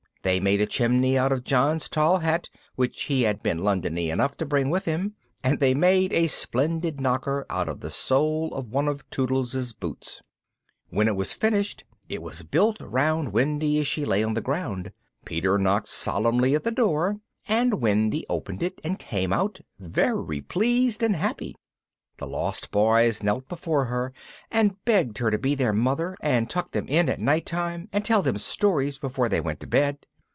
They 0.23 0.39
made 0.39 0.61
a 0.61 0.67
chimney 0.67 1.17
out 1.17 1.31
of 1.31 1.43
John's 1.43 1.89
tall 1.89 2.19
hat, 2.19 2.47
which 2.75 3.05
he 3.05 3.23
had 3.23 3.41
been 3.41 3.61
Londony 3.61 4.11
enough 4.11 4.37
to 4.37 4.45
bring 4.45 4.69
with 4.69 4.85
him, 4.85 5.15
and 5.43 5.59
they 5.59 5.73
made 5.73 6.13
a 6.13 6.27
splendid 6.27 7.01
knocker 7.01 7.43
out 7.49 7.67
of 7.67 7.79
the 7.79 7.89
sole 7.89 8.53
of 8.53 8.69
one 8.69 8.87
of 8.87 9.09
Tootles' 9.09 9.73
boots. 9.73 10.21
When 10.89 11.07
it 11.07 11.15
was 11.15 11.33
finished 11.33 11.85
it 12.07 12.21
was 12.21 12.43
built 12.43 12.77
round 12.79 13.33
Wendy 13.33 13.79
as 13.79 13.87
she 13.87 14.05
lay 14.05 14.23
on 14.23 14.35
the 14.35 14.41
ground 14.43 14.91
Peter 15.25 15.57
knocked 15.57 15.87
solemnly 15.87 16.53
at 16.53 16.63
the 16.63 16.69
door, 16.71 17.17
and 17.47 17.81
Wendy 17.81 18.23
opened 18.29 18.61
it 18.61 18.79
and 18.83 18.99
came 18.99 19.33
out, 19.33 19.59
very 19.79 20.39
pleased 20.39 21.01
and 21.01 21.15
happy. 21.15 21.55
The 22.17 22.27
Lost 22.27 22.69
Boys 22.69 23.23
knelt 23.23 23.49
before 23.49 23.85
her, 23.85 24.13
and 24.51 24.75
begged 24.85 25.17
her 25.17 25.31
to 25.31 25.39
be 25.39 25.55
their 25.55 25.73
Mother, 25.73 26.15
and 26.21 26.47
tuck 26.47 26.73
them 26.73 26.87
in 26.87 27.09
at 27.09 27.19
night 27.19 27.47
time, 27.47 27.89
and 27.91 28.05
tell 28.05 28.21
them 28.21 28.37
stories 28.37 28.99
before 28.99 29.27
they 29.27 29.41
went 29.41 29.59
to 29.61 29.65
bed. 29.67 30.05